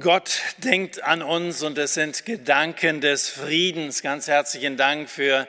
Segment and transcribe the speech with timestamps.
[0.00, 4.02] Gott denkt an uns und es sind Gedanken des Friedens.
[4.02, 5.46] Ganz herzlichen Dank für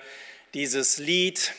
[0.54, 1.54] dieses Lied.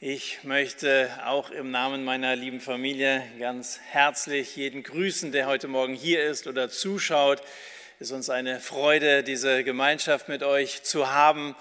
[0.00, 5.92] Ich möchte auch im Namen meiner lieben Familie ganz herzlich jeden grüßen, der heute Morgen
[5.92, 7.42] hier ist oder zuschaut.
[8.00, 11.54] Es ist uns eine Freude, diese Gemeinschaft mit euch zu haben.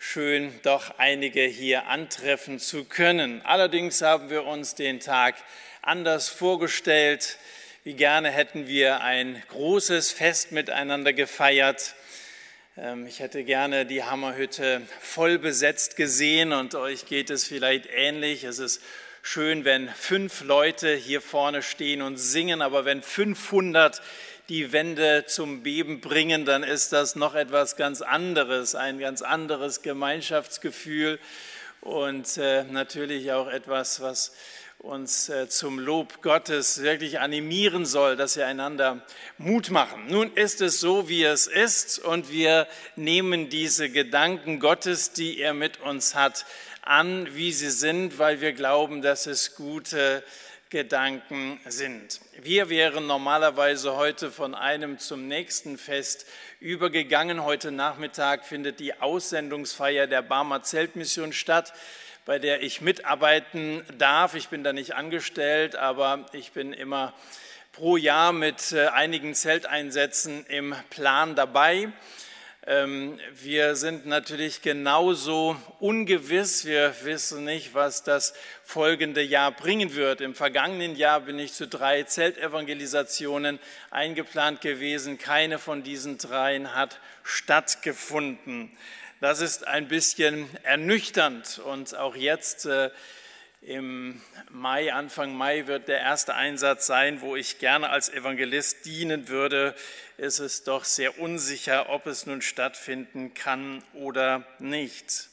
[0.00, 3.40] Schön, doch einige hier antreffen zu können.
[3.44, 5.36] Allerdings haben wir uns den Tag
[5.80, 7.38] anders vorgestellt.
[7.84, 11.96] Wie gerne hätten wir ein großes Fest miteinander gefeiert.
[12.76, 18.44] Ähm, ich hätte gerne die Hammerhütte voll besetzt gesehen und euch geht es vielleicht ähnlich.
[18.44, 18.80] Es ist
[19.20, 24.00] schön, wenn fünf Leute hier vorne stehen und singen, aber wenn 500
[24.48, 29.82] die Wände zum Beben bringen, dann ist das noch etwas ganz anderes, ein ganz anderes
[29.82, 31.18] Gemeinschaftsgefühl
[31.80, 34.30] und äh, natürlich auch etwas, was
[34.82, 39.06] uns äh, zum Lob Gottes wirklich animieren soll, dass wir einander
[39.38, 40.08] Mut machen.
[40.08, 45.54] Nun ist es so, wie es ist und wir nehmen diese Gedanken Gottes, die er
[45.54, 46.44] mit uns hat,
[46.82, 50.24] an, wie sie sind, weil wir glauben, dass es gute
[50.68, 52.20] Gedanken sind.
[52.40, 56.26] Wir wären normalerweise heute von einem zum nächsten Fest
[56.58, 57.44] übergegangen.
[57.44, 61.72] Heute Nachmittag findet die Aussendungsfeier der Barmer Zeltmission statt
[62.24, 64.34] bei der ich mitarbeiten darf.
[64.34, 67.12] Ich bin da nicht angestellt, aber ich bin immer
[67.72, 71.92] pro Jahr mit äh, einigen Zelteinsätzen im Plan dabei.
[72.64, 76.64] Ähm, wir sind natürlich genauso ungewiss.
[76.64, 80.20] Wir wissen nicht, was das folgende Jahr bringen wird.
[80.20, 83.58] Im vergangenen Jahr bin ich zu drei Zeltevangelisationen
[83.90, 85.18] eingeplant gewesen.
[85.18, 88.70] Keine von diesen dreien hat stattgefunden.
[89.22, 92.90] Das ist ein bisschen ernüchternd und auch jetzt äh,
[93.60, 94.20] im
[94.50, 99.76] Mai, Anfang Mai wird der erste Einsatz sein, wo ich gerne als Evangelist dienen würde.
[100.18, 105.28] Es ist doch sehr unsicher, ob es nun stattfinden kann oder nicht.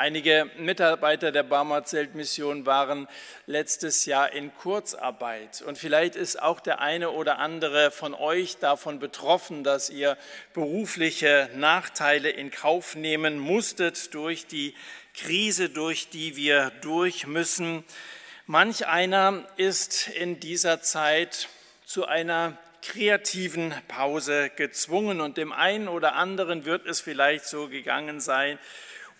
[0.00, 3.06] Einige Mitarbeiter der Barmer Zeltmission waren
[3.44, 5.60] letztes Jahr in Kurzarbeit.
[5.60, 10.16] Und vielleicht ist auch der eine oder andere von euch davon betroffen, dass ihr
[10.54, 14.74] berufliche Nachteile in Kauf nehmen musstet durch die
[15.12, 17.84] Krise, durch die wir durch müssen.
[18.46, 21.50] Manch einer ist in dieser Zeit
[21.84, 28.20] zu einer kreativen Pause gezwungen und dem einen oder anderen wird es vielleicht so gegangen
[28.20, 28.58] sein,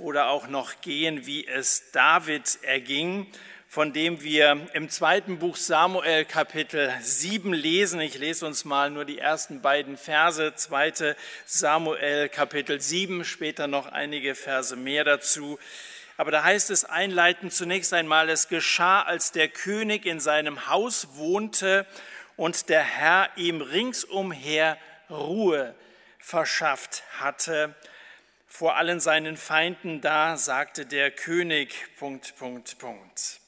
[0.01, 3.27] oder auch noch gehen, wie es David erging,
[3.69, 8.01] von dem wir im zweiten Buch Samuel Kapitel 7 lesen.
[8.01, 13.87] Ich lese uns mal nur die ersten beiden Verse, zweite Samuel Kapitel 7, später noch
[13.87, 15.59] einige Verse mehr dazu.
[16.17, 21.09] Aber da heißt es einleitend zunächst einmal, es geschah, als der König in seinem Haus
[21.15, 21.87] wohnte
[22.37, 24.79] und der Herr ihm ringsumher
[25.11, 25.75] Ruhe
[26.19, 27.75] verschafft hatte
[28.51, 33.41] vor allen seinen Feinden da, sagte der König, Punkt, Punkt, Punkt.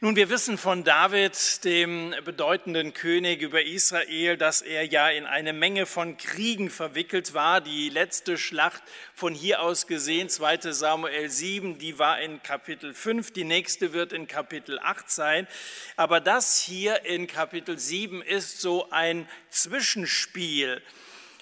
[0.00, 5.54] Nun, wir wissen von David, dem bedeutenden König über Israel, dass er ja in eine
[5.54, 7.62] Menge von Kriegen verwickelt war.
[7.62, 8.82] Die letzte Schlacht
[9.14, 14.12] von hier aus gesehen, 2 Samuel 7, die war in Kapitel 5, die nächste wird
[14.12, 15.48] in Kapitel 8 sein.
[15.96, 20.82] Aber das hier in Kapitel 7 ist so ein Zwischenspiel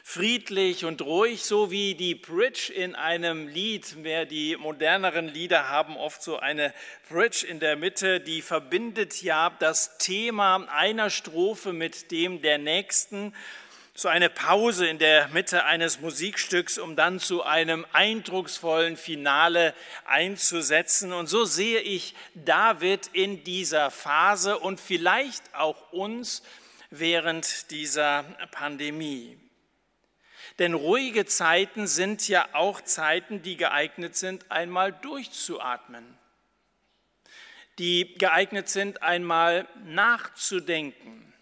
[0.06, 3.96] friedlich und ruhig, so wie die Bridge in einem Lied.
[3.96, 6.74] Mehr die moderneren Lieder haben oft so eine
[7.08, 13.34] Bridge in der Mitte, die verbindet ja das Thema einer Strophe mit dem der nächsten.
[13.94, 19.72] So eine Pause in der Mitte eines Musikstücks, um dann zu einem eindrucksvollen Finale
[20.04, 21.12] einzusetzen.
[21.12, 26.42] Und so sehe ich David in dieser Phase und vielleicht auch uns
[26.90, 29.38] während dieser Pandemie.
[30.58, 36.16] Denn ruhige Zeiten sind ja auch Zeiten, die geeignet sind, einmal durchzuatmen,
[37.78, 41.32] die geeignet sind, einmal nachzudenken.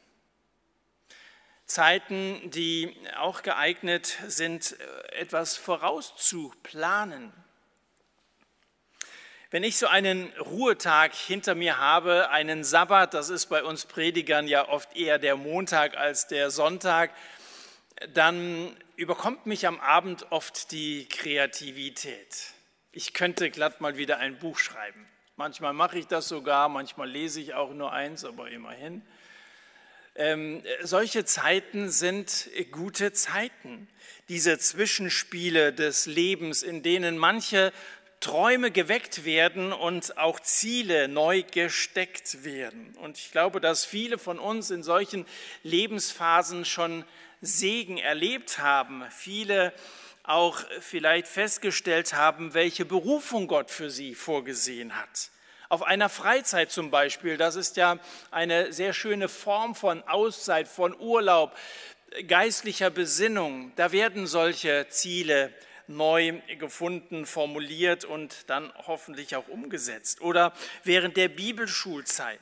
[1.67, 4.77] Zeiten, die auch geeignet sind,
[5.11, 7.33] etwas vorauszuplanen.
[9.51, 14.49] Wenn ich so einen Ruhetag hinter mir habe, einen Sabbat, das ist bei uns Predigern
[14.49, 17.11] ja oft eher der Montag als der Sonntag,
[18.15, 22.53] dann überkommt mich am Abend oft die Kreativität.
[22.93, 25.07] Ich könnte glatt mal wieder ein Buch schreiben.
[25.37, 29.03] Manchmal mache ich das sogar, manchmal lese ich auch nur eins, aber immerhin.
[30.15, 33.89] Ähm, solche Zeiten sind gute Zeiten.
[34.29, 37.73] Diese Zwischenspiele des Lebens, in denen manche
[38.21, 42.95] Träume geweckt werden und auch Ziele neu gesteckt werden.
[43.01, 45.27] Und ich glaube, dass viele von uns in solchen
[45.63, 47.05] Lebensphasen schon
[47.43, 49.05] Segen erlebt haben.
[49.11, 49.75] Viele
[50.23, 55.31] auch vielleicht festgestellt haben, welche Berufung Gott für sie vorgesehen hat.
[55.69, 57.99] Auf einer Freizeit zum Beispiel, das ist ja
[58.31, 61.57] eine sehr schöne Form von Auszeit, von Urlaub,
[62.29, 63.73] geistlicher Besinnung.
[63.75, 65.53] Da werden solche Ziele
[65.89, 70.21] neu gefunden, formuliert und dann hoffentlich auch umgesetzt.
[70.21, 70.53] Oder
[70.85, 72.39] während der Bibelschulzeit.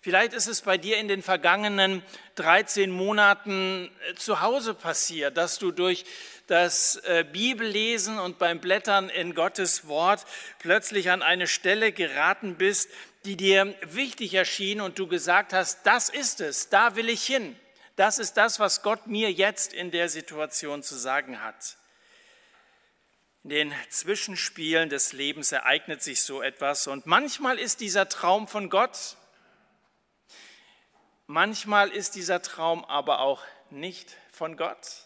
[0.00, 2.02] Vielleicht ist es bei dir in den vergangenen
[2.36, 6.04] 13 Monaten äh, zu Hause passiert, dass du durch
[6.46, 10.24] das äh, Bibellesen und beim Blättern in Gottes Wort
[10.60, 12.90] plötzlich an eine Stelle geraten bist,
[13.24, 17.58] die dir wichtig erschien und du gesagt hast, das ist es, da will ich hin.
[17.96, 21.76] Das ist das, was Gott mir jetzt in der Situation zu sagen hat.
[23.42, 28.70] In den Zwischenspielen des Lebens ereignet sich so etwas und manchmal ist dieser Traum von
[28.70, 29.16] Gott,
[31.28, 35.04] manchmal ist dieser Traum aber auch nicht von Gott.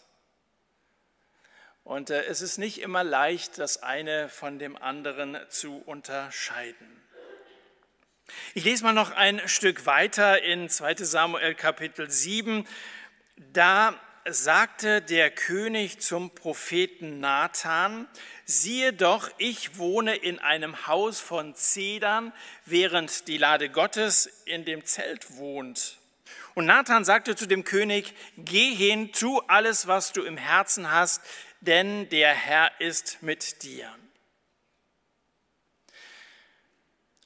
[1.83, 7.01] Und äh, es ist nicht immer leicht, das eine von dem anderen zu unterscheiden.
[8.55, 12.65] Ich lese mal noch ein Stück weiter in 2 Samuel Kapitel 7.
[13.51, 18.07] Da sagte der König zum Propheten Nathan,
[18.45, 22.31] siehe doch, ich wohne in einem Haus von Zedern,
[22.65, 25.97] während die Lade Gottes in dem Zelt wohnt.
[26.55, 31.21] Und Nathan sagte zu dem König, geh hin, tu alles, was du im Herzen hast,
[31.61, 33.93] denn der Herr ist mit dir.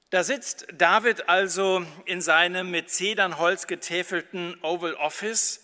[0.09, 5.59] Da sitzt David also in seinem mit Zedernholz getäfelten Oval Office.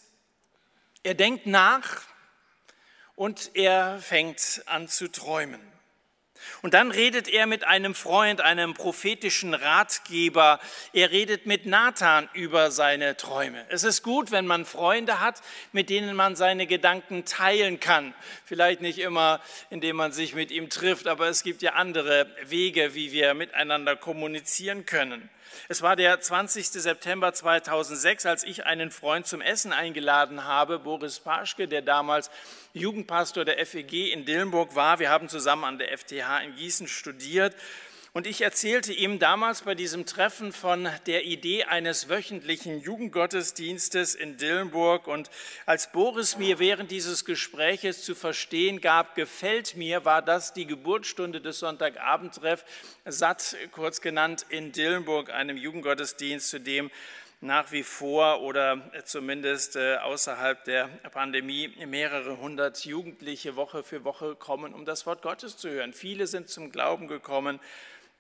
[1.04, 2.02] Er denkt nach
[3.16, 5.73] und er fängt an zu träumen.
[6.62, 10.60] Und dann redet er mit einem Freund, einem prophetischen Ratgeber.
[10.94, 13.66] Er redet mit Nathan über seine Träume.
[13.70, 15.42] Es ist gut, wenn man Freunde hat,
[15.72, 18.14] mit denen man seine Gedanken teilen kann.
[18.46, 22.96] Vielleicht nicht immer, indem man sich mit ihm trifft, aber es gibt ja andere Wege,
[22.96, 25.30] wie wir miteinander kommunizieren können.
[25.68, 26.68] Es war der 20.
[26.68, 32.30] September 2006, als ich einen Freund zum Essen eingeladen habe, Boris Paschke, der damals
[32.74, 35.00] Jugendpastor der FEG in Dillenburg war.
[35.00, 37.56] Wir haben zusammen an der FTH in Gießen studiert.
[38.16, 44.38] Und ich erzählte ihm damals bei diesem Treffen von der Idee eines wöchentlichen Jugendgottesdienstes in
[44.38, 45.08] Dillenburg.
[45.08, 45.32] Und
[45.66, 51.42] als Boris mir während dieses Gespräches zu verstehen gab, gefällt mir, war das die Geburtsstunde
[51.42, 52.64] des Sonntagabendtreff,
[53.06, 56.92] satt kurz genannt, in Dillenburg, einem Jugendgottesdienst, zu dem
[57.42, 64.36] nach wie vor oder zumindest äh, außerhalb der Pandemie mehrere hundert Jugendliche Woche für Woche
[64.36, 65.92] kommen, um das Wort Gottes zu hören.
[65.92, 67.60] Viele sind zum Glauben gekommen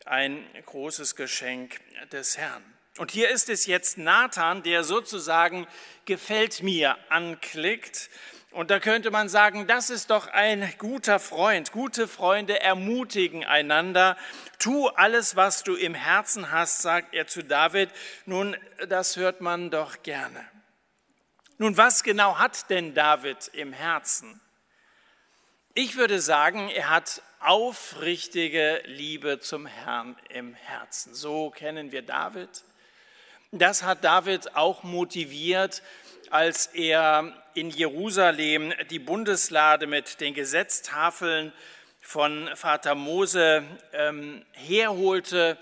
[0.05, 1.79] ein großes Geschenk
[2.11, 2.63] des Herrn.
[2.97, 5.65] Und hier ist es jetzt Nathan, der sozusagen
[6.05, 8.09] gefällt mir anklickt.
[8.51, 11.71] Und da könnte man sagen, das ist doch ein guter Freund.
[11.71, 14.15] Gute Freunde ermutigen einander.
[14.59, 17.89] Tu alles, was du im Herzen hast, sagt er zu David.
[18.27, 18.55] Nun,
[18.87, 20.45] das hört man doch gerne.
[21.57, 24.39] Nun, was genau hat denn David im Herzen?
[25.75, 31.15] Ich würde sagen, er hat aufrichtige Liebe zum Herrn im Herzen.
[31.15, 32.47] So kennen wir David.
[33.51, 35.81] Das hat David auch motiviert,
[36.29, 41.51] als er in Jerusalem die Bundeslade mit den Gesetztafeln
[42.01, 43.63] von Vater Mose
[43.93, 45.57] ähm, herholte.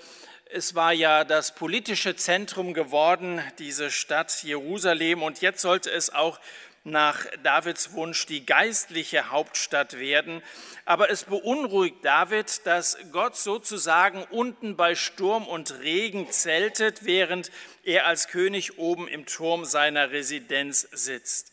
[0.50, 6.38] Es war ja das politische Zentrum geworden, diese Stadt Jerusalem, und jetzt sollte es auch
[6.84, 10.42] nach Davids Wunsch die geistliche Hauptstadt werden.
[10.86, 17.52] Aber es beunruhigt David, dass Gott sozusagen unten bei Sturm und Regen zeltet, während
[17.84, 21.52] er als König oben im Turm seiner Residenz sitzt.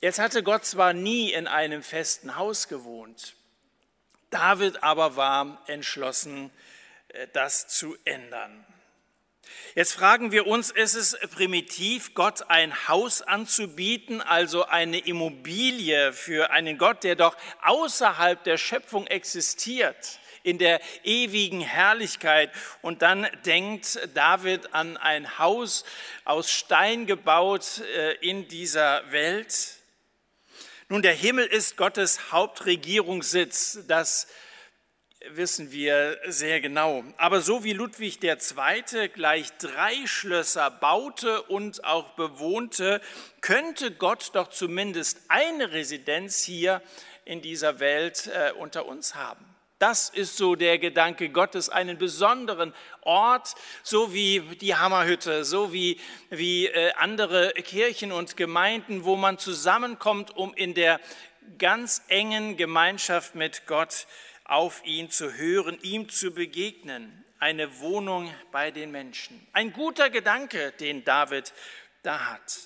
[0.00, 3.34] Jetzt hatte Gott zwar nie in einem festen Haus gewohnt,
[4.30, 6.50] David aber war entschlossen,
[7.08, 8.64] äh, das zu ändern.
[9.74, 16.50] Jetzt fragen wir uns, ist es primitiv, Gott ein Haus anzubieten, also eine Immobilie für
[16.50, 22.50] einen Gott, der doch außerhalb der Schöpfung existiert, in der ewigen Herrlichkeit.
[22.80, 25.84] Und dann denkt David an ein Haus
[26.24, 29.74] aus Stein gebaut äh, in dieser Welt.
[30.88, 33.80] Nun, der Himmel ist Gottes Hauptregierungssitz.
[33.86, 34.26] Das
[35.30, 37.04] wissen wir sehr genau.
[37.16, 39.08] Aber so wie Ludwig II.
[39.08, 43.00] gleich drei Schlösser baute und auch bewohnte,
[43.40, 46.82] könnte Gott doch zumindest eine Residenz hier
[47.24, 49.44] in dieser Welt äh, unter uns haben.
[49.78, 56.00] Das ist so der Gedanke Gottes, einen besonderen Ort, so wie die Hammerhütte, so wie,
[56.30, 61.00] wie äh, andere Kirchen und Gemeinden, wo man zusammenkommt, um in der
[61.58, 64.06] ganz engen Gemeinschaft mit Gott
[64.48, 67.24] auf ihn zu hören, ihm zu begegnen.
[67.38, 69.46] Eine Wohnung bei den Menschen.
[69.52, 71.52] Ein guter Gedanke, den David
[72.02, 72.58] da hat.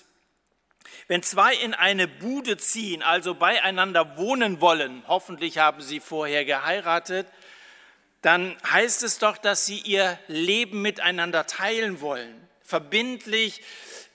[1.08, 7.26] Wenn zwei in eine Bude ziehen, also beieinander wohnen wollen, hoffentlich haben sie vorher geheiratet,
[8.22, 13.62] dann heißt es doch, dass sie ihr Leben miteinander teilen wollen, verbindlich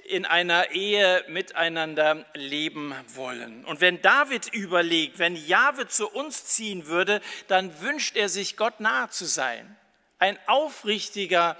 [0.08, 3.66] in einer Ehe miteinander leben wollen.
[3.66, 8.80] Und wenn David überlegt, wenn Jahwe zu uns ziehen würde, dann wünscht er sich, Gott
[8.80, 9.76] nahe zu sein.
[10.18, 11.58] Ein aufrichtiger,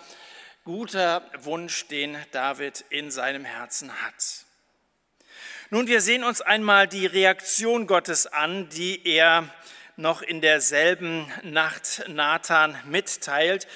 [0.64, 4.46] guter Wunsch, den David in seinem Herzen hat.
[5.70, 9.54] Nun, wir sehen uns einmal die Reaktion Gottes an, die er
[9.98, 13.68] noch in derselben Nacht Nathan mitteilt.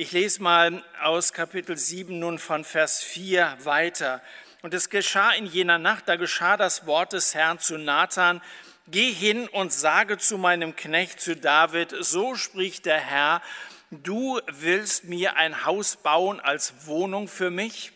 [0.00, 4.22] Ich lese mal aus Kapitel 7 nun von Vers 4 weiter.
[4.62, 8.40] Und es geschah in jener Nacht, da geschah das Wort des Herrn zu Nathan,
[8.86, 13.42] Geh hin und sage zu meinem Knecht, zu David, so spricht der Herr,
[13.90, 17.90] du willst mir ein Haus bauen als Wohnung für mich?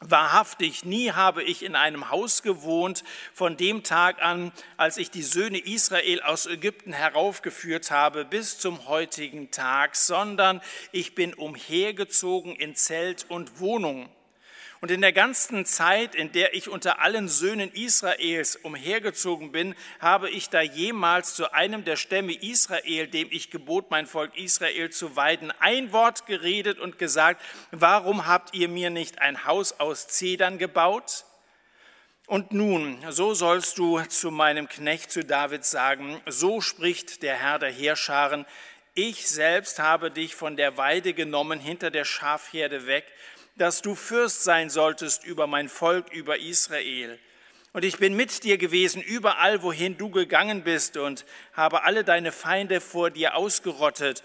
[0.00, 5.22] Wahrhaftig, nie habe ich in einem Haus gewohnt von dem Tag an, als ich die
[5.22, 10.60] Söhne Israel aus Ägypten heraufgeführt habe, bis zum heutigen Tag, sondern
[10.92, 14.10] ich bin umhergezogen in Zelt und Wohnung.
[14.80, 20.28] Und in der ganzen Zeit, in der ich unter allen Söhnen Israels umhergezogen bin, habe
[20.28, 25.16] ich da jemals zu einem der Stämme Israel, dem ich gebot, mein Volk Israel zu
[25.16, 30.58] weiden, ein Wort geredet und gesagt, warum habt ihr mir nicht ein Haus aus Zedern
[30.58, 31.24] gebaut?
[32.26, 37.58] Und nun, so sollst du zu meinem Knecht, zu David sagen, so spricht der Herr
[37.58, 38.44] der Heerscharen,
[38.98, 43.04] ich selbst habe dich von der Weide genommen hinter der Schafherde weg,
[43.56, 47.18] dass du Fürst sein solltest über mein Volk, über Israel.
[47.72, 52.32] Und ich bin mit dir gewesen überall, wohin du gegangen bist und habe alle deine
[52.32, 54.22] Feinde vor dir ausgerottet.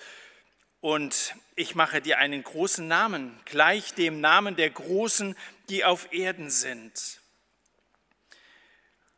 [0.80, 5.36] Und ich mache dir einen großen Namen, gleich dem Namen der Großen,
[5.70, 7.21] die auf Erden sind.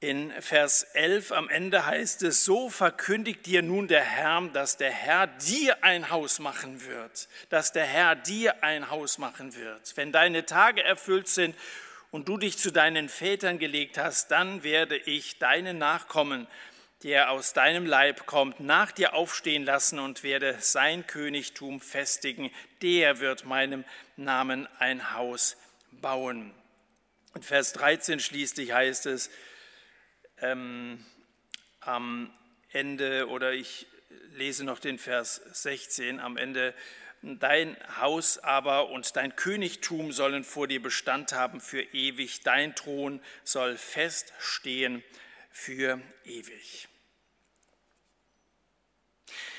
[0.04, 4.92] In Vers 11 am Ende heißt es, so verkündigt dir nun der Herr, dass der
[4.92, 9.96] Herr dir ein Haus machen wird, dass der Herr dir ein Haus machen wird.
[9.96, 11.56] Wenn deine Tage erfüllt sind
[12.12, 16.48] und du dich zu deinen Vätern gelegt hast, dann werde ich deinen Nachkommen,
[17.04, 22.52] der aus deinem Leib kommt, nach dir aufstehen lassen und werde sein Königtum festigen.
[22.82, 23.86] Der wird meinem
[24.18, 25.56] Namen ein Haus
[25.92, 26.54] bauen.
[27.34, 29.30] Und Vers 13 schließlich heißt es,
[30.44, 31.04] ähm,
[31.80, 32.32] am
[32.72, 33.88] Ende, oder ich
[34.34, 36.74] lese noch den Vers 16 am Ende,
[37.26, 42.42] Dein Haus aber und dein Königtum sollen vor dir Bestand haben für ewig.
[42.42, 45.02] Dein Thron soll feststehen
[45.50, 46.90] für ewig.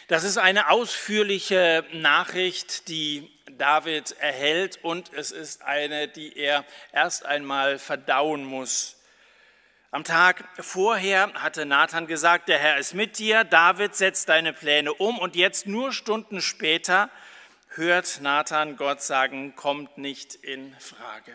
[0.09, 7.25] Das ist eine ausführliche Nachricht, die David erhält und es ist eine, die er erst
[7.25, 9.01] einmal verdauen muss.
[9.95, 14.93] Am Tag vorher hatte Nathan gesagt, der Herr ist mit dir, David setzt deine Pläne
[14.93, 17.11] um und jetzt nur Stunden später
[17.69, 21.33] hört Nathan Gott sagen, kommt nicht in Frage.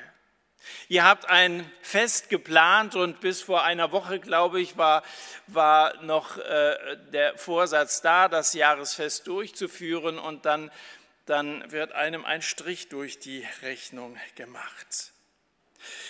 [0.90, 5.04] Ihr habt ein Fest geplant und bis vor einer Woche, glaube ich, war,
[5.48, 10.70] war noch äh, der Vorsatz da, das Jahresfest durchzuführen und dann,
[11.26, 15.14] dann wird einem ein Strich durch die Rechnung gemacht.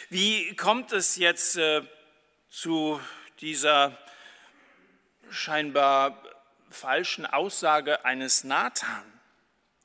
[0.09, 1.83] Wie kommt es jetzt äh,
[2.49, 2.99] zu
[3.41, 3.97] dieser
[5.29, 6.21] scheinbar
[6.71, 9.03] falschen Aussage eines Nathan.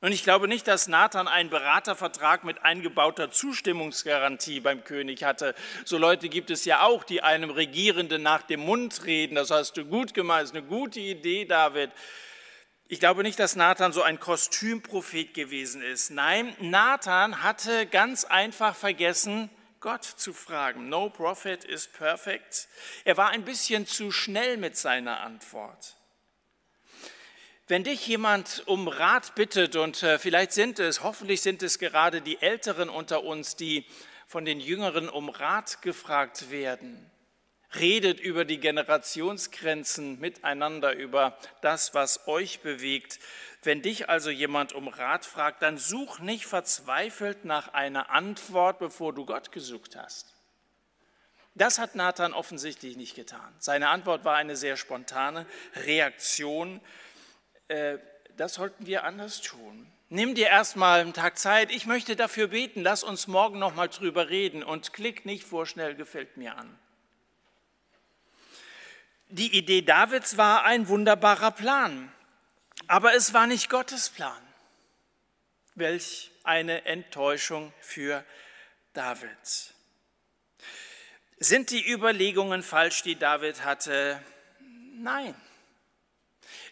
[0.00, 5.54] Und ich glaube nicht, dass Nathan einen Beratervertrag mit eingebauter Zustimmungsgarantie beim König hatte.
[5.87, 9.35] So Leute gibt es ja auch, die einem Regierenden nach dem Mund reden.
[9.35, 11.90] Das hast du gut gemacht, das ist eine gute Idee, David.
[12.87, 16.11] Ich glaube nicht, dass Nathan so ein Kostümprophet gewesen ist.
[16.11, 19.49] Nein, Nathan hatte ganz einfach vergessen,
[19.85, 20.88] Gott zu fragen.
[20.88, 22.69] No prophet is perfect.
[23.05, 25.97] Er war ein bisschen zu schnell mit seiner Antwort.
[27.69, 32.23] Wenn dich jemand um Rat bittet, und äh, vielleicht sind es, hoffentlich sind es gerade
[32.23, 33.85] die Älteren unter uns, die
[34.26, 37.11] von den Jüngeren um Rat gefragt werden,
[37.81, 43.19] redet über die Generationsgrenzen miteinander, über das, was euch bewegt,
[43.62, 49.14] wenn dich also jemand um Rat fragt, dann such nicht verzweifelt nach einer Antwort, bevor
[49.14, 50.35] du Gott gesucht hast.
[51.54, 53.54] Das hat Nathan offensichtlich nicht getan.
[53.59, 56.81] Seine Antwort war eine sehr spontane Reaktion.
[57.69, 57.99] Äh,
[58.37, 59.87] das sollten wir anders tun.
[60.09, 61.71] Nimm dir erstmal einen Tag Zeit.
[61.71, 62.83] Ich möchte dafür beten.
[62.83, 66.78] Lass uns morgen noch mal drüber reden und klick nicht vorschnell gefällt mir an.
[69.28, 72.12] Die Idee Davids war ein wunderbarer Plan,
[72.87, 74.40] aber es war nicht Gottes Plan.
[75.75, 78.25] Welch eine Enttäuschung für
[78.93, 79.75] David.
[81.38, 84.23] Sind die Überlegungen falsch, die David hatte?
[84.95, 85.35] Nein.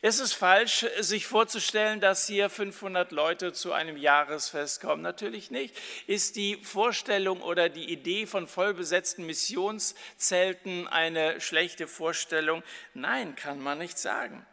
[0.02, 5.00] Ist es falsch, sich vorzustellen, dass hier 500 Leute zu einem Jahresfest kommen?
[5.00, 5.76] Natürlich nicht.
[6.09, 12.64] Ist die Vorstellung oder die Idee von vollbesetzten Missionszelten eine schlechte Vorstellung?
[12.94, 14.44] Nein, kann man nicht sagen.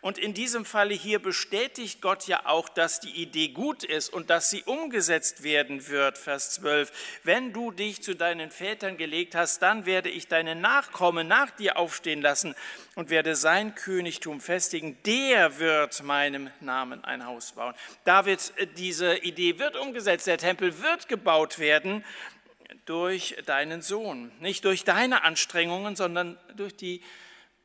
[0.00, 4.30] Und in diesem Falle hier bestätigt Gott ja auch, dass die Idee gut ist und
[4.30, 6.18] dass sie umgesetzt werden wird.
[6.18, 6.92] Vers 12.
[7.24, 11.76] Wenn du dich zu deinen Vätern gelegt hast, dann werde ich deine Nachkommen nach dir
[11.76, 12.54] aufstehen lassen
[12.94, 14.96] und werde sein Königtum festigen.
[15.04, 17.74] Der wird meinem Namen ein Haus bauen.
[18.04, 20.26] David, diese Idee wird umgesetzt.
[20.26, 22.04] Der Tempel wird gebaut werden
[22.84, 24.30] durch deinen Sohn.
[24.40, 27.02] Nicht durch deine Anstrengungen, sondern durch die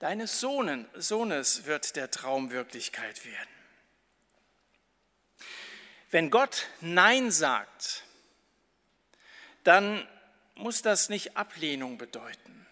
[0.01, 3.49] deines Sohnes wird der Traum Wirklichkeit werden.
[6.09, 8.03] Wenn Gott Nein sagt,
[9.63, 10.05] dann
[10.55, 12.67] muss das nicht Ablehnung bedeuten.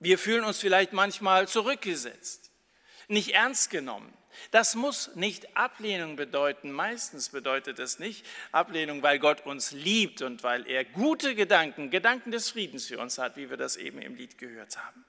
[0.00, 2.50] Wir fühlen uns vielleicht manchmal zurückgesetzt,
[3.08, 4.12] nicht ernst genommen.
[4.50, 6.70] Das muss nicht Ablehnung bedeuten.
[6.70, 12.32] Meistens bedeutet es nicht Ablehnung, weil Gott uns liebt und weil er gute Gedanken, Gedanken
[12.32, 15.06] des Friedens für uns hat, wie wir das eben im Lied gehört haben.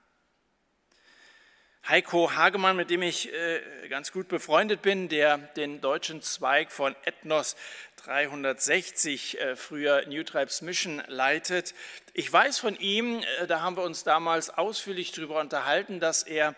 [1.88, 6.96] Heiko Hagemann, mit dem ich äh, ganz gut befreundet bin, der den deutschen Zweig von
[7.06, 7.56] Ethnos
[8.04, 11.74] 360, äh, früher New Tribes Mission, leitet.
[12.14, 16.56] Ich weiß von ihm, äh, da haben wir uns damals ausführlich darüber unterhalten, dass er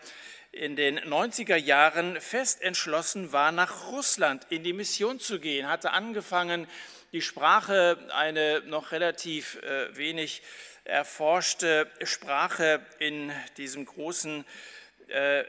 [0.50, 5.92] in den 90er Jahren fest entschlossen war, nach Russland in die Mission zu gehen, hatte
[5.92, 6.66] angefangen,
[7.12, 9.58] die Sprache, eine noch relativ
[9.92, 10.42] wenig
[10.84, 14.44] erforschte Sprache in diesem großen äh,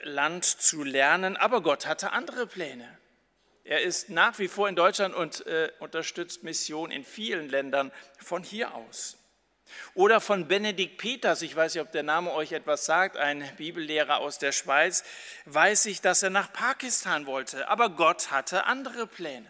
[0.04, 2.88] Land zu lernen, aber Gott hatte andere Pläne.
[3.64, 8.44] Er ist nach wie vor in Deutschland und äh, unterstützt Mission in vielen Ländern von
[8.44, 9.18] hier aus.
[9.94, 14.18] Oder von Benedikt Peters, ich weiß nicht, ob der Name euch etwas sagt, ein Bibellehrer
[14.18, 15.04] aus der Schweiz,
[15.46, 19.48] weiß ich, dass er nach Pakistan wollte, aber Gott hatte andere Pläne.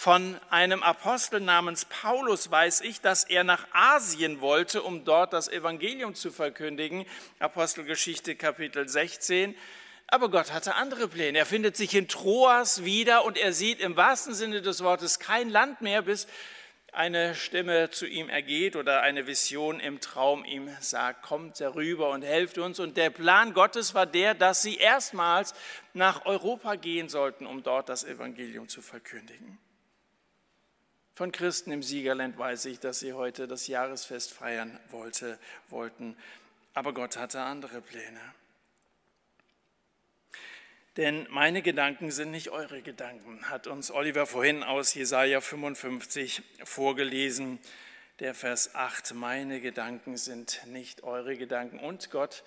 [0.00, 5.48] Von einem Apostel namens Paulus weiß ich, dass er nach Asien wollte, um dort das
[5.48, 7.04] Evangelium zu verkündigen.
[7.40, 9.56] Apostelgeschichte Kapitel 16.
[10.06, 11.38] Aber Gott hatte andere Pläne.
[11.38, 15.48] Er findet sich in Troas wieder und er sieht im wahrsten Sinne des Wortes kein
[15.48, 16.28] Land mehr, bis
[16.92, 22.22] eine Stimme zu ihm ergeht oder eine Vision im Traum ihm sagt, kommt herüber und
[22.22, 22.78] helft uns.
[22.78, 25.54] Und der Plan Gottes war der, dass sie erstmals
[25.92, 29.58] nach Europa gehen sollten, um dort das Evangelium zu verkündigen.
[31.18, 35.36] Von Christen im Siegerland weiß ich, dass sie heute das Jahresfest feiern wollte,
[35.68, 36.16] wollten,
[36.74, 38.20] aber Gott hatte andere Pläne.
[40.96, 47.58] Denn meine Gedanken sind nicht eure Gedanken, hat uns Oliver vorhin aus Jesaja 55 vorgelesen.
[48.20, 51.80] Der Vers 8, meine Gedanken sind nicht eure Gedanken.
[51.80, 52.44] Und Gott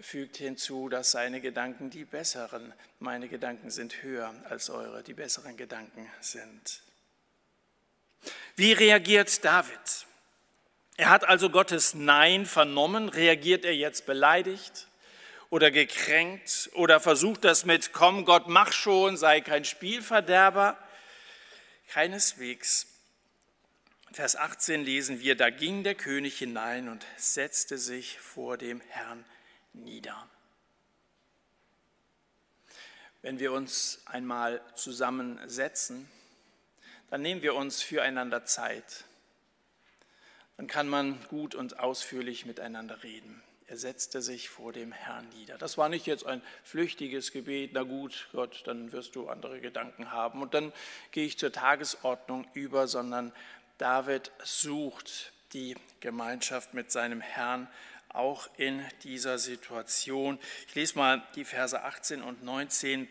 [0.00, 5.56] fügt hinzu, dass seine Gedanken die besseren, meine Gedanken sind höher als eure, die besseren
[5.56, 6.82] Gedanken sind.
[8.56, 10.06] Wie reagiert David?
[10.96, 13.08] Er hat also Gottes Nein vernommen.
[13.08, 14.88] Reagiert er jetzt beleidigt
[15.50, 20.76] oder gekränkt oder versucht das mit, komm Gott, mach schon, sei kein Spielverderber?
[21.88, 22.86] Keineswegs.
[24.12, 29.24] Vers 18 lesen wir, da ging der König hinein und setzte sich vor dem Herrn
[29.72, 30.28] nieder.
[33.22, 36.08] Wenn wir uns einmal zusammensetzen,
[37.10, 39.04] dann nehmen wir uns füreinander Zeit.
[40.56, 43.42] Dann kann man gut und ausführlich miteinander reden.
[43.68, 45.58] Er setzte sich vor dem Herrn nieder.
[45.58, 50.10] Das war nicht jetzt ein flüchtiges Gebet, na gut, Gott, dann wirst du andere Gedanken
[50.10, 50.40] haben.
[50.40, 50.72] Und dann
[51.10, 53.32] gehe ich zur Tagesordnung über, sondern
[53.76, 57.68] David sucht die Gemeinschaft mit seinem Herrn
[58.08, 60.38] auch in dieser Situation.
[60.66, 63.06] Ich lese mal die Verse 18 und 19.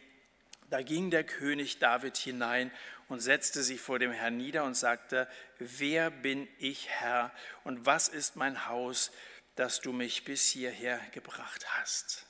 [0.70, 2.72] Da ging der König David hinein
[3.10, 5.28] und setzte sich vor dem Herrn nieder und sagte,
[5.60, 7.32] wer bin ich, Herr,
[7.63, 9.12] und was ist mein Haus,
[9.56, 12.26] dass du mich bis hierher gebracht hast?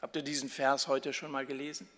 [0.00, 1.88] Habt ihr diesen Vers heute schon mal gelesen?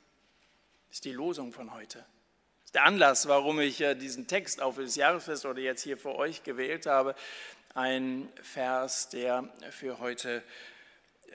[0.88, 1.98] Das ist die Losung von heute.
[1.98, 5.96] Das ist der Anlass, warum ich äh, diesen Text für das Jahresfest oder jetzt hier
[5.96, 7.14] für euch gewählt habe.
[7.74, 10.42] Ein Vers, der für heute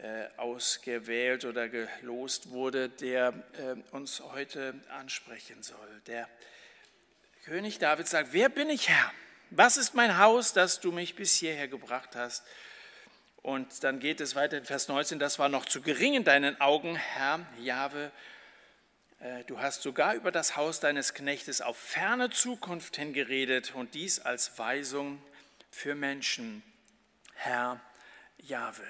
[0.02, 6.02] äh, ausgewählt oder gelost wurde, der äh, uns heute ansprechen soll.
[6.08, 6.30] Der
[7.46, 9.12] König David sagt, wer bin ich Herr?
[9.52, 12.44] Was ist mein Haus, dass du mich bis hierher gebracht hast?
[13.42, 16.60] Und dann geht es weiter in Vers 19, das war noch zu gering in deinen
[16.60, 18.12] Augen, Herr Jahwe.
[19.20, 24.20] Äh, du hast sogar über das Haus deines Knechtes auf ferne Zukunft hingeredet und dies
[24.20, 25.22] als Weisung
[25.72, 26.62] für Menschen.
[27.36, 27.80] Herr
[28.38, 28.86] Jahwe.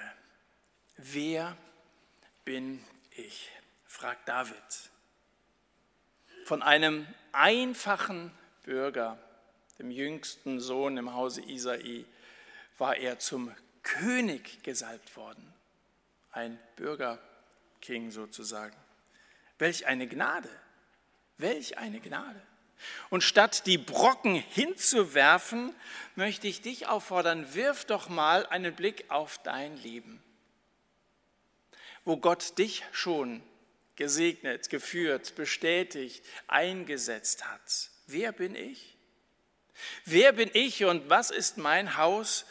[0.96, 1.56] Wer
[2.44, 3.48] bin ich?
[3.86, 4.54] fragt David.
[6.44, 8.32] Von einem einfachen
[8.70, 9.18] Bürger,
[9.78, 12.04] dem jüngsten Sohn im Hause Isai,
[12.78, 15.52] war er zum König gesalbt worden.
[16.30, 18.76] Ein Bürgerking sozusagen.
[19.58, 20.48] Welch eine Gnade!
[21.38, 22.40] Welch eine Gnade!
[23.10, 25.74] Und statt die Brocken hinzuwerfen,
[26.14, 30.22] möchte ich dich auffordern, wirf doch mal einen Blick auf dein Leben
[32.04, 33.42] wo Gott dich schon
[33.96, 37.90] gesegnet, geführt, bestätigt, eingesetzt hat.
[38.12, 38.96] Wer bin ich?
[40.04, 42.44] Wer bin ich und was ist mein Haus,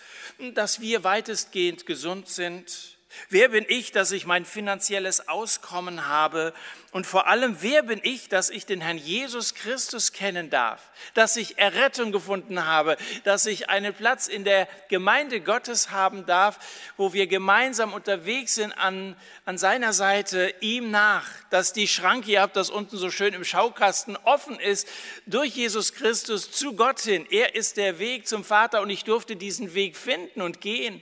[0.53, 2.97] dass wir weitestgehend gesund sind,
[3.29, 6.53] Wer bin ich, dass ich mein finanzielles Auskommen habe?
[6.91, 10.91] Und vor allem, wer bin ich, dass ich den Herrn Jesus Christus kennen darf?
[11.15, 12.97] Dass ich Errettung gefunden habe?
[13.23, 16.59] Dass ich einen Platz in der Gemeinde Gottes haben darf,
[16.97, 21.27] wo wir gemeinsam unterwegs sind an, an seiner Seite, ihm nach?
[21.49, 24.87] Dass die Schranke, ihr habt das unten so schön im Schaukasten, offen ist
[25.25, 27.25] durch Jesus Christus zu Gott hin.
[27.31, 31.01] Er ist der Weg zum Vater und ich durfte diesen Weg finden und gehen.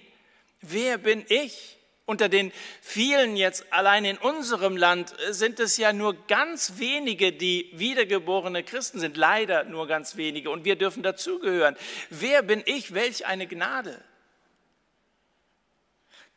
[0.62, 1.77] Wer bin ich?
[2.08, 7.34] Unter den vielen jetzt allein in unserem Land äh, sind es ja nur ganz wenige,
[7.34, 10.50] die wiedergeborene Christen sind, leider nur ganz wenige.
[10.50, 11.76] Und wir dürfen dazugehören.
[12.10, 12.94] Wer bin ich?
[12.94, 14.02] Welch eine Gnade.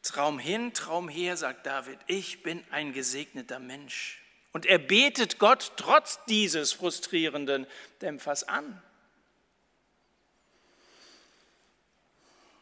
[0.03, 4.21] Traum hin, Traum her, sagt David, ich bin ein gesegneter Mensch.
[4.51, 7.69] Und er betet Gott trotz dieses frustrierenden
[8.03, 8.83] Dämpfers an.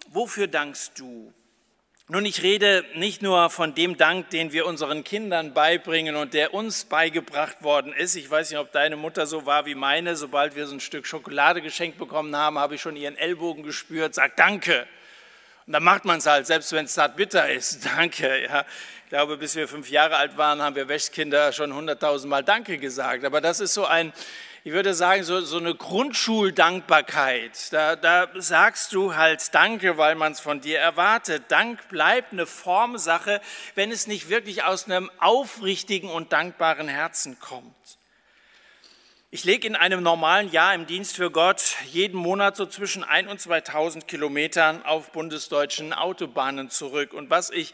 [0.08, 1.32] Wofür dankst du?
[2.10, 6.54] Nun, ich rede nicht nur von dem Dank, den wir unseren Kindern beibringen und der
[6.54, 8.14] uns beigebracht worden ist.
[8.14, 10.16] Ich weiß nicht, ob deine Mutter so war wie meine.
[10.16, 14.14] Sobald wir so ein Stück Schokolade geschenkt bekommen haben, habe ich schon ihren Ellbogen gespürt,
[14.14, 14.86] sagt Danke.
[15.66, 17.84] Und dann macht man es halt, selbst wenn es zart bitter ist.
[17.98, 18.42] Danke.
[18.44, 18.64] Ja.
[19.04, 23.26] Ich glaube, bis wir fünf Jahre alt waren, haben wir Wäschkinder schon hunderttausendmal Danke gesagt.
[23.26, 24.14] Aber das ist so ein,
[24.68, 27.72] ich würde sagen, so, so eine Grundschuldankbarkeit.
[27.72, 31.44] Da, da sagst du halt Danke, weil man es von dir erwartet.
[31.48, 33.40] Dank bleibt eine Formsache,
[33.76, 37.74] wenn es nicht wirklich aus einem aufrichtigen und dankbaren Herzen kommt.
[39.30, 43.30] Ich lege in einem normalen Jahr im Dienst für Gott jeden Monat so zwischen 1
[43.30, 47.14] und 2000 Kilometern auf bundesdeutschen Autobahnen zurück.
[47.14, 47.72] Und was ich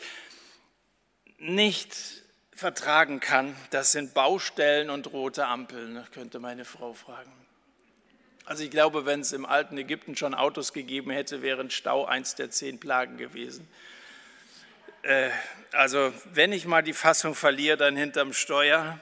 [1.39, 2.24] nicht
[2.55, 7.33] vertragen kann, das sind Baustellen und rote Ampeln, könnte meine Frau fragen.
[8.47, 12.05] Also ich glaube, wenn es im alten Ägypten schon Autos gegeben hätte, wäre ein Stau
[12.05, 13.67] eins der zehn Plagen gewesen.
[15.03, 15.31] Äh,
[15.73, 19.01] also wenn ich mal die Fassung verliere, dann hinterm Steuer.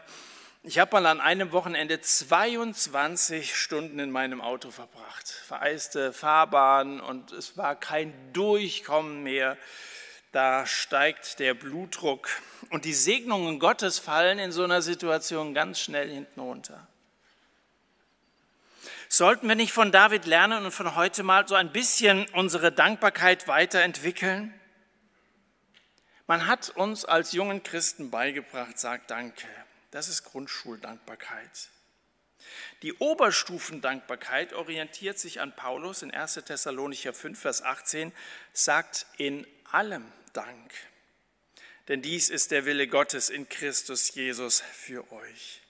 [0.62, 5.28] Ich habe mal an einem Wochenende 22 Stunden in meinem Auto verbracht.
[5.28, 9.58] Vereiste Fahrbahn und es war kein Durchkommen mehr
[10.32, 12.28] da steigt der Blutdruck
[12.70, 16.88] und die Segnungen Gottes fallen in so einer Situation ganz schnell hinten runter.
[19.10, 23.46] Sollten wir nicht von David lernen und von heute mal so ein bisschen unsere Dankbarkeit
[23.46, 24.58] weiterentwickeln?
[26.26, 29.46] Man hat uns als jungen Christen beigebracht, sagt Danke.
[29.90, 31.68] Das ist Grundschuldankbarkeit.
[32.80, 36.40] Die Oberstufendankbarkeit orientiert sich an Paulus in 1.
[36.46, 38.12] Thessalonicher 5, Vers 18,
[38.54, 40.72] sagt in allem Dank.
[41.88, 45.62] Denn dies ist der Wille Gottes in Christus Jesus für euch.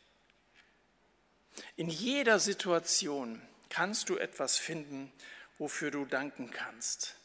[1.76, 5.12] In jeder Situation kannst du etwas finden,
[5.58, 7.16] wofür du danken kannst.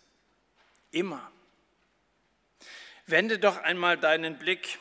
[0.91, 1.32] Immer.
[3.06, 4.80] Wende doch einmal deinen Blick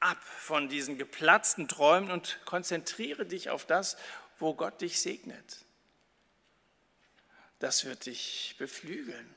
[0.00, 3.96] ab von diesen geplatzten Träumen und konzentriere dich auf das,
[4.38, 5.64] wo Gott dich segnet.
[7.58, 9.34] Das wird dich beflügeln.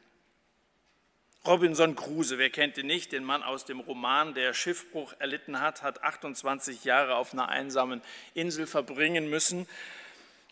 [1.46, 5.82] Robinson Crusoe, wer kennt ihn nicht, den Mann aus dem Roman, der Schiffbruch erlitten hat,
[5.82, 8.02] hat 28 Jahre auf einer einsamen
[8.34, 9.68] Insel verbringen müssen.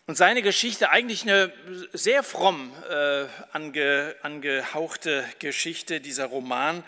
[0.08, 1.52] Und seine Geschichte, eigentlich eine
[1.91, 6.84] sehr fromm äh, ange, angehauchte Geschichte, dieser Roman,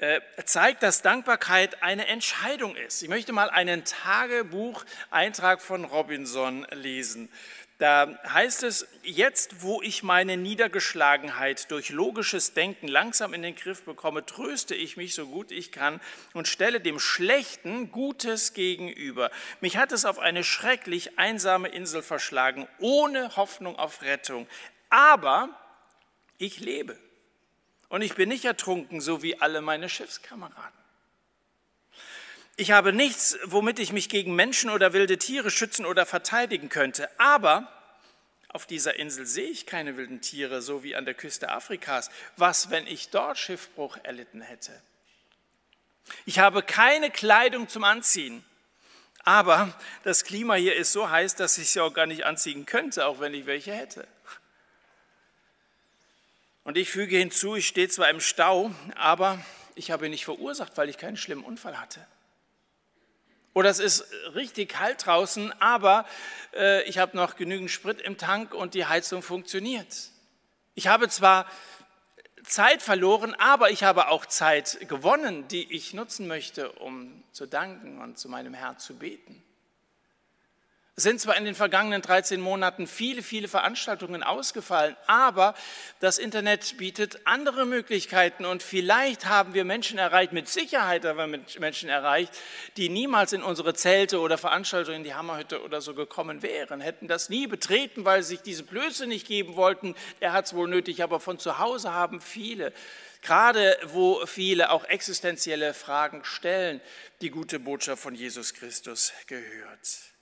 [0.00, 3.02] äh, zeigt, dass Dankbarkeit eine Entscheidung ist.
[3.02, 7.30] Ich möchte mal einen Tagebucheintrag von Robinson lesen.
[7.78, 13.82] Da heißt es, jetzt wo ich meine Niedergeschlagenheit durch logisches Denken langsam in den Griff
[13.82, 16.00] bekomme, tröste ich mich so gut ich kann
[16.34, 19.30] und stelle dem Schlechten Gutes gegenüber.
[19.60, 24.46] Mich hat es auf eine schrecklich einsame Insel verschlagen, ohne Hoffnung auf Rettung.
[24.88, 25.48] Aber
[26.38, 26.96] ich lebe
[27.88, 30.83] und ich bin nicht ertrunken, so wie alle meine Schiffskameraden.
[32.56, 37.08] Ich habe nichts, womit ich mich gegen Menschen oder wilde Tiere schützen oder verteidigen könnte.
[37.18, 37.68] Aber
[38.48, 42.10] auf dieser Insel sehe ich keine wilden Tiere, so wie an der Küste Afrikas.
[42.36, 44.80] Was, wenn ich dort Schiffbruch erlitten hätte?
[46.26, 48.44] Ich habe keine Kleidung zum Anziehen.
[49.24, 53.06] Aber das Klima hier ist so heiß, dass ich sie auch gar nicht anziehen könnte,
[53.06, 54.06] auch wenn ich welche hätte.
[56.62, 60.76] Und ich füge hinzu, ich stehe zwar im Stau, aber ich habe ihn nicht verursacht,
[60.76, 62.06] weil ich keinen schlimmen Unfall hatte.
[63.54, 66.04] Oder es ist richtig kalt draußen, aber
[66.54, 70.10] äh, ich habe noch genügend Sprit im Tank und die Heizung funktioniert.
[70.74, 71.46] Ich habe zwar
[72.42, 78.00] Zeit verloren, aber ich habe auch Zeit gewonnen, die ich nutzen möchte, um zu danken
[78.00, 79.42] und zu meinem Herrn zu beten.
[80.96, 85.54] Sind zwar in den vergangenen 13 Monaten viele, viele Veranstaltungen ausgefallen, aber
[85.98, 91.40] das Internet bietet andere Möglichkeiten und vielleicht haben wir Menschen erreicht, mit Sicherheit haben wir
[91.58, 92.32] Menschen erreicht,
[92.76, 97.08] die niemals in unsere Zelte oder Veranstaltungen in die Hammerhütte oder so gekommen wären, hätten
[97.08, 99.96] das nie betreten, weil sie sich diese Blöße nicht geben wollten.
[100.20, 102.72] Er hat es wohl nötig, aber von zu Hause haben viele
[103.20, 106.80] gerade wo viele auch existenzielle Fragen stellen,
[107.22, 110.13] die gute Botschaft von Jesus Christus gehört.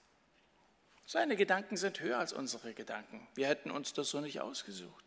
[1.13, 3.29] Seine Gedanken sind höher als unsere Gedanken.
[3.35, 5.05] Wir hätten uns das so nicht ausgesucht.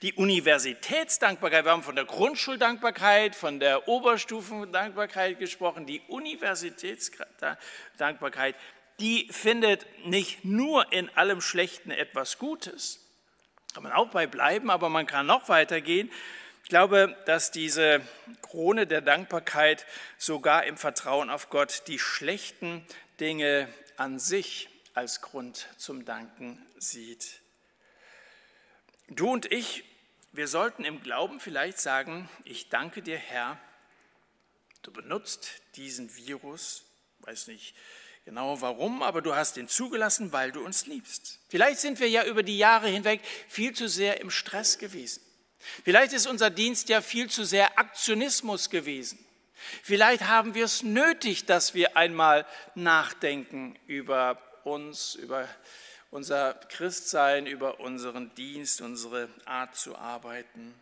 [0.00, 8.56] Die Universitätsdankbarkeit, wir haben von der Grundschuldankbarkeit, von der Oberstufendankbarkeit gesprochen, die Universitätsdankbarkeit,
[9.00, 13.06] die findet nicht nur in allem Schlechten etwas Gutes,
[13.74, 16.10] kann man auch bei bleiben, aber man kann noch weitergehen.
[16.62, 18.00] Ich glaube, dass diese
[18.40, 19.84] Krone der Dankbarkeit
[20.16, 22.82] sogar im Vertrauen auf Gott die schlechten
[23.20, 27.40] Dinge an sich als Grund zum Danken sieht.
[29.08, 29.84] Du und ich,
[30.32, 33.58] wir sollten im Glauben vielleicht sagen, ich danke dir, Herr,
[34.82, 36.84] du benutzt diesen Virus,
[37.20, 37.74] weiß nicht
[38.24, 41.40] genau warum, aber du hast ihn zugelassen, weil du uns liebst.
[41.48, 45.22] Vielleicht sind wir ja über die Jahre hinweg viel zu sehr im Stress gewesen.
[45.84, 49.24] Vielleicht ist unser Dienst ja viel zu sehr Aktionismus gewesen.
[49.82, 55.48] Vielleicht haben wir es nötig, dass wir einmal nachdenken über uns, über
[56.10, 60.74] unser Christsein, über unseren Dienst, unsere Art zu arbeiten.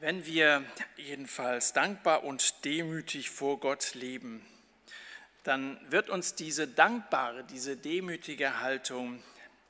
[0.00, 0.64] Wenn wir
[0.96, 4.44] jedenfalls dankbar und demütig vor Gott leben,
[5.44, 9.22] dann wird uns diese dankbare, diese demütige Haltung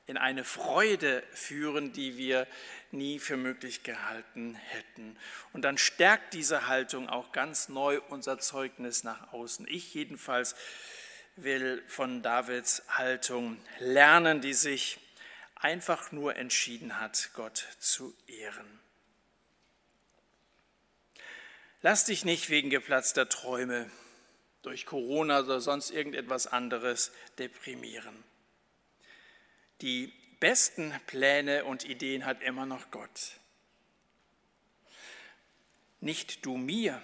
[0.07, 2.47] in eine Freude führen, die wir
[2.91, 5.17] nie für möglich gehalten hätten.
[5.51, 9.67] Und dann stärkt diese Haltung auch ganz neu unser Zeugnis nach außen.
[9.67, 10.55] Ich jedenfalls
[11.35, 14.99] will von Davids Haltung lernen, die sich
[15.55, 18.79] einfach nur entschieden hat, Gott zu ehren.
[21.81, 23.89] Lass dich nicht wegen geplatzter Träume
[24.61, 28.23] durch Corona oder sonst irgendetwas anderes deprimieren.
[29.85, 33.39] Die besten Pläne und Ideen hat immer noch Gott.
[35.99, 36.99] Nicht du mir,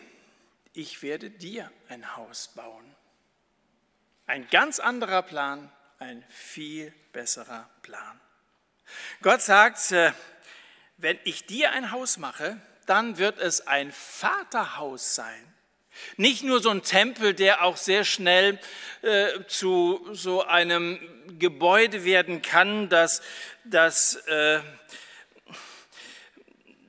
[0.73, 2.95] ich werde dir ein Haus bauen.
[4.25, 8.19] Ein ganz anderer Plan, ein viel besserer Plan.
[9.21, 10.11] Gott sagt, äh,
[10.97, 15.50] wenn ich dir ein Haus mache, dann wird es ein Vaterhaus sein.
[16.17, 18.59] Nicht nur so ein Tempel, der auch sehr schnell
[19.01, 20.99] äh, zu so einem
[21.39, 23.21] Gebäude werden kann, das,
[23.63, 24.59] das, äh,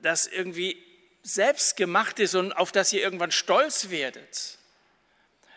[0.01, 0.77] das irgendwie
[1.23, 4.57] selbst gemacht ist und auf das ihr irgendwann stolz werdet,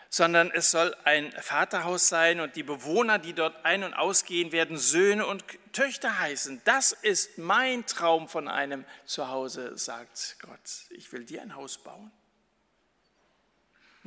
[0.09, 4.77] sondern es soll ein Vaterhaus sein und die Bewohner, die dort ein- und ausgehen, werden
[4.77, 5.43] Söhne und
[5.73, 6.61] Töchter heißen.
[6.63, 10.87] Das ist mein Traum von einem Zuhause, sagt Gott.
[10.89, 12.11] Ich will dir ein Haus bauen.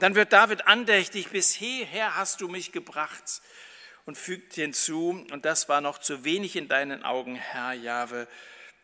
[0.00, 3.42] Dann wird David andächtig, bis hierher hast du mich gebracht
[4.06, 8.26] und fügt hinzu, und das war noch zu wenig in deinen Augen, Herr Jahwe.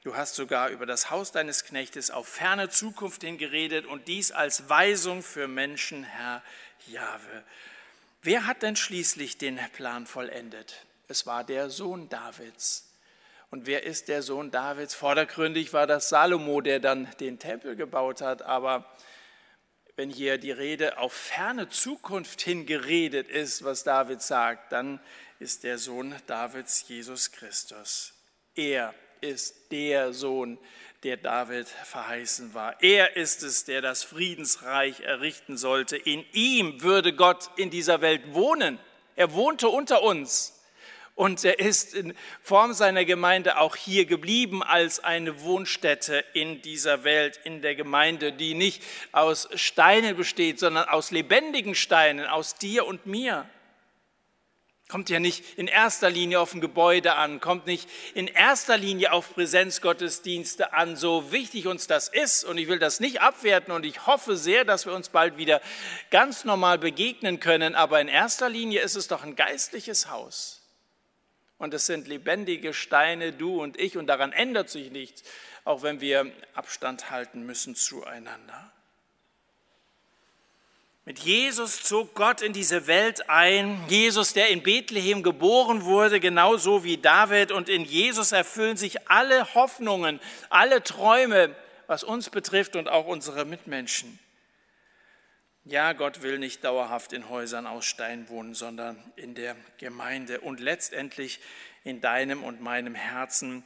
[0.05, 4.31] Du hast sogar über das Haus deines Knechtes auf ferne Zukunft hin geredet und dies
[4.31, 6.43] als Weisung für Menschen, Herr
[6.87, 7.45] Jahwe.
[8.21, 10.85] Wer hat denn schließlich den Plan vollendet?
[11.09, 12.93] Es war der Sohn Davids.
[13.51, 14.95] Und wer ist der Sohn Davids?
[14.95, 18.85] Vordergründig war das Salomo, der dann den Tempel gebaut hat, aber
[19.97, 25.01] wenn hier die Rede auf ferne Zukunft hingeredet ist, was David sagt, dann
[25.39, 28.13] ist der Sohn Davids Jesus Christus.
[28.55, 30.59] Er ist der Sohn,
[31.03, 32.83] der David verheißen war.
[32.83, 35.97] Er ist es, der das Friedensreich errichten sollte.
[35.97, 38.79] In ihm würde Gott in dieser Welt wohnen.
[39.15, 40.56] Er wohnte unter uns.
[41.17, 47.05] Und er ist in Form seiner Gemeinde auch hier geblieben als eine Wohnstätte in dieser
[47.05, 52.87] Welt, in der Gemeinde, die nicht aus Steinen besteht, sondern aus lebendigen Steinen, aus dir
[52.87, 53.49] und mir.
[54.89, 59.13] Kommt ja nicht in erster Linie auf ein Gebäude an, kommt nicht in erster Linie
[59.13, 62.45] auf Präsenzgottesdienste an, so wichtig uns das ist.
[62.45, 65.63] Und ich will das nicht abwerten und ich hoffe sehr, dass wir uns bald wieder
[66.11, 67.75] ganz normal begegnen können.
[67.75, 70.66] Aber in erster Linie ist es doch ein geistliches Haus.
[71.59, 75.23] Und es sind lebendige Steine, du und ich, und daran ändert sich nichts,
[75.65, 78.73] auch wenn wir Abstand halten müssen zueinander.
[81.09, 83.81] Mit Jesus zog Gott in diese Welt ein.
[83.89, 87.53] Jesus, der in Bethlehem geboren wurde, genauso wie David.
[87.53, 90.19] Und in Jesus erfüllen sich alle Hoffnungen,
[90.51, 91.55] alle Träume,
[91.87, 94.19] was uns betrifft und auch unsere Mitmenschen.
[95.69, 100.61] Ja, Gott will nicht dauerhaft in Häusern aus Stein wohnen, sondern in der Gemeinde und
[100.61, 101.41] letztendlich
[101.83, 103.65] in deinem und meinem Herzen.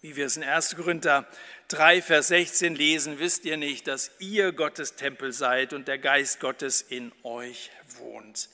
[0.00, 0.76] Wie wir es in 1.
[0.76, 1.28] Korinther
[1.68, 6.40] 3, Vers 16 lesen, wisst ihr nicht, dass ihr Gottes Tempel seid und der Geist
[6.40, 8.48] Gottes in euch wohnt.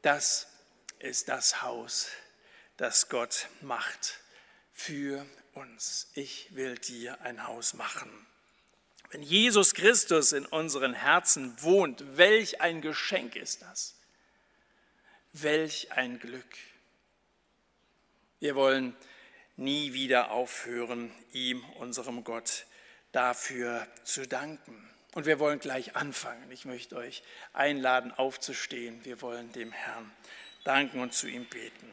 [0.00, 0.48] Das
[1.00, 2.08] ist das Haus,
[2.78, 4.20] das Gott macht
[4.72, 6.10] für uns.
[6.14, 8.10] Ich will dir ein Haus machen.
[9.12, 13.94] Wenn Jesus Christus in unseren Herzen wohnt, welch ein Geschenk ist das?
[15.34, 16.56] Welch ein Glück.
[18.40, 18.96] Wir wollen
[19.56, 22.64] nie wieder aufhören, ihm, unserem Gott,
[23.12, 24.88] dafür zu danken.
[25.14, 26.50] Und wir wollen gleich anfangen.
[26.50, 27.22] Ich möchte euch
[27.52, 29.04] einladen, aufzustehen.
[29.04, 30.10] Wir wollen dem Herrn
[30.64, 31.90] danken und zu ihm beten.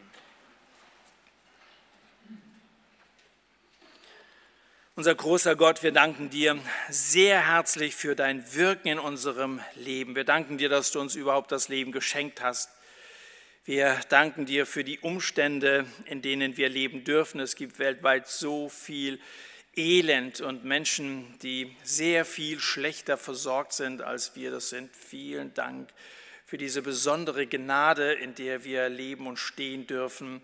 [4.99, 6.59] Unser großer Gott, wir danken dir
[6.89, 10.13] sehr herzlich für dein Wirken in unserem Leben.
[10.13, 12.69] Wir danken dir, dass du uns überhaupt das Leben geschenkt hast.
[13.63, 17.39] Wir danken dir für die Umstände, in denen wir leben dürfen.
[17.39, 19.21] Es gibt weltweit so viel
[19.73, 24.93] Elend und Menschen, die sehr viel schlechter versorgt sind, als wir das sind.
[24.93, 25.91] Vielen Dank
[26.45, 30.41] für diese besondere Gnade, in der wir leben und stehen dürfen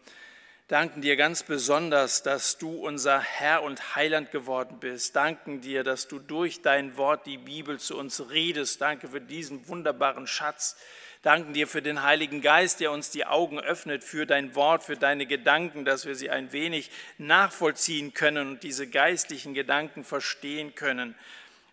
[0.68, 5.16] danken dir ganz besonders, dass du unser Herr und Heiland geworden bist.
[5.16, 8.82] Danken dir, dass du durch dein Wort, die Bibel, zu uns redest.
[8.82, 10.76] Danke für diesen wunderbaren Schatz.
[11.22, 14.96] Danken dir für den Heiligen Geist, der uns die Augen öffnet für dein Wort, für
[14.96, 21.16] deine Gedanken, dass wir sie ein wenig nachvollziehen können und diese geistlichen Gedanken verstehen können.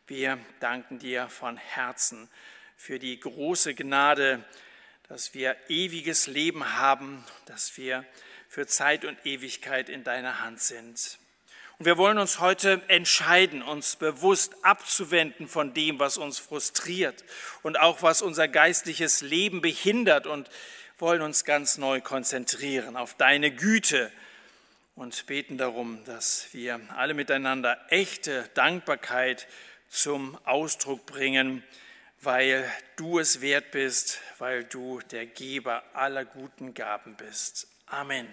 [0.07, 2.31] Wir danken dir von Herzen
[2.77, 4.43] für die große Gnade,
[5.09, 8.07] dass wir ewiges Leben haben, dass wir
[8.53, 11.17] für Zeit und Ewigkeit in deiner Hand sind.
[11.79, 17.25] Und wir wollen uns heute entscheiden, uns bewusst abzuwenden von dem, was uns frustriert
[17.63, 20.51] und auch was unser geistliches Leben behindert und
[20.99, 24.13] wollen uns ganz neu konzentrieren auf deine Güte
[24.97, 29.49] und beten darum, dass wir alle miteinander echte Dankbarkeit
[29.89, 31.65] zum Ausdruck bringen,
[32.21, 37.72] weil du es wert bist, weil du der Geber aller guten Gaben bist.
[37.93, 38.27] Amén.